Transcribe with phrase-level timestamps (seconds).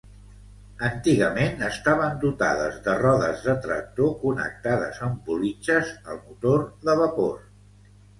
[0.85, 7.37] Antigament estaven dotades de rodes de tractor connectades amb politges al motor de vapor.